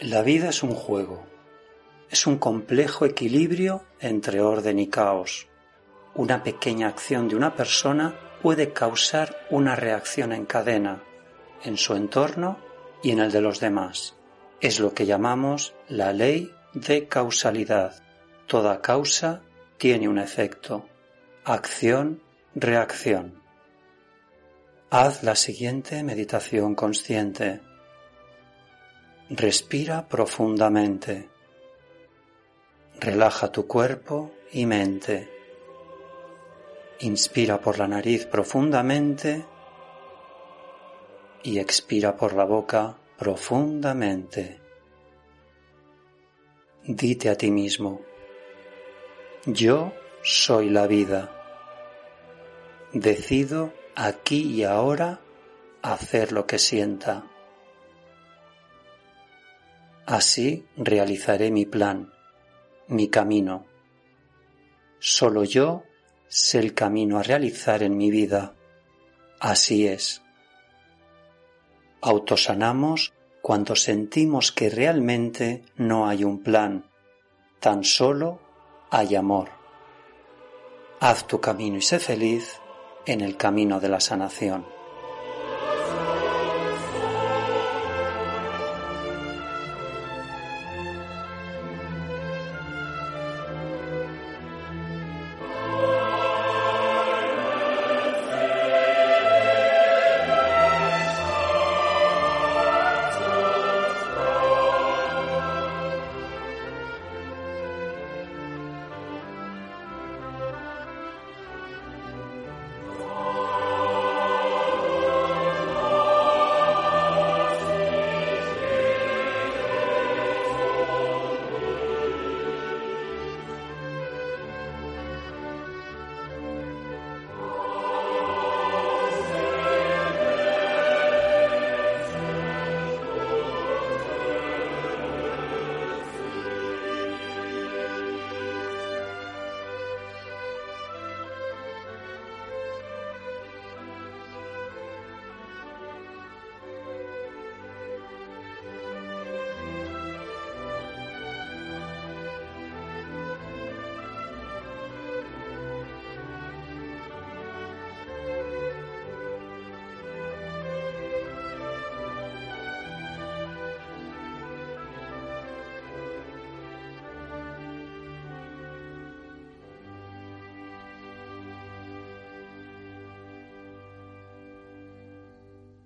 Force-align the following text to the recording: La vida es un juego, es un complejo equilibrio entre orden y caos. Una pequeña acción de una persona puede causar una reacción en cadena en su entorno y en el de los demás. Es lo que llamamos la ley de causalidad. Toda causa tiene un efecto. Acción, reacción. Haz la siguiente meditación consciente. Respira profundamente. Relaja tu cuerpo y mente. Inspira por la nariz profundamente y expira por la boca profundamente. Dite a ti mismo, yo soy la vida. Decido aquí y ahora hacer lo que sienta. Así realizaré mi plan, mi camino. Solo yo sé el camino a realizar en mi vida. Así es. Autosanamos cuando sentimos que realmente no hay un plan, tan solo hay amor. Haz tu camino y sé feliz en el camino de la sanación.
La 0.00 0.22
vida 0.22 0.50
es 0.50 0.62
un 0.62 0.74
juego, 0.74 1.24
es 2.10 2.26
un 2.26 2.38
complejo 2.38 3.06
equilibrio 3.06 3.84
entre 4.00 4.40
orden 4.40 4.78
y 4.78 4.88
caos. 4.88 5.48
Una 6.14 6.42
pequeña 6.42 6.88
acción 6.88 7.28
de 7.28 7.36
una 7.36 7.54
persona 7.54 8.14
puede 8.42 8.72
causar 8.72 9.46
una 9.50 9.76
reacción 9.76 10.32
en 10.32 10.44
cadena 10.44 11.02
en 11.64 11.76
su 11.76 11.94
entorno 11.94 12.58
y 13.02 13.10
en 13.10 13.20
el 13.20 13.32
de 13.32 13.40
los 13.40 13.60
demás. 13.60 14.14
Es 14.60 14.80
lo 14.80 14.94
que 14.94 15.06
llamamos 15.06 15.74
la 15.88 16.12
ley 16.12 16.52
de 16.74 17.08
causalidad. 17.08 18.02
Toda 18.46 18.80
causa 18.80 19.42
tiene 19.78 20.08
un 20.08 20.18
efecto. 20.18 20.86
Acción, 21.44 22.22
reacción. 22.54 23.42
Haz 24.90 25.24
la 25.24 25.34
siguiente 25.34 26.04
meditación 26.04 26.76
consciente. 26.76 27.60
Respira 29.28 30.06
profundamente. 30.06 31.28
Relaja 33.00 33.50
tu 33.50 33.66
cuerpo 33.66 34.30
y 34.52 34.66
mente. 34.66 35.28
Inspira 37.00 37.60
por 37.60 37.76
la 37.76 37.88
nariz 37.88 38.24
profundamente 38.26 39.44
y 41.42 41.58
expira 41.58 42.16
por 42.16 42.34
la 42.34 42.44
boca 42.44 42.96
profundamente. 43.18 44.60
Dite 46.84 47.30
a 47.30 47.36
ti 47.36 47.50
mismo, 47.50 48.00
yo 49.44 49.92
soy 50.22 50.70
la 50.70 50.86
vida. 50.86 51.30
Decido 52.92 53.72
aquí 53.96 54.42
y 54.42 54.64
ahora 54.64 55.20
hacer 55.82 56.30
lo 56.30 56.46
que 56.46 56.58
sienta. 56.58 57.24
Así 60.06 60.66
realizaré 60.76 61.50
mi 61.50 61.66
plan, 61.66 62.12
mi 62.86 63.08
camino. 63.08 63.66
Solo 65.00 65.42
yo 65.42 65.82
sé 66.28 66.60
el 66.60 66.74
camino 66.74 67.18
a 67.18 67.24
realizar 67.24 67.82
en 67.82 67.96
mi 67.96 68.10
vida. 68.10 68.54
Así 69.40 69.88
es. 69.88 70.22
Autosanamos 72.00 73.12
cuando 73.40 73.74
sentimos 73.74 74.52
que 74.52 74.70
realmente 74.70 75.64
no 75.76 76.08
hay 76.08 76.22
un 76.22 76.42
plan, 76.42 76.88
tan 77.58 77.82
solo 77.82 78.40
hay 78.90 79.16
amor. 79.16 79.61
Haz 81.04 81.26
tu 81.26 81.40
camino 81.40 81.78
y 81.78 81.82
sé 81.82 81.98
feliz 81.98 82.60
en 83.06 83.22
el 83.22 83.36
camino 83.36 83.80
de 83.80 83.88
la 83.88 83.98
sanación. 83.98 84.64